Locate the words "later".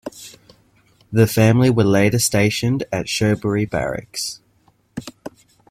1.83-2.17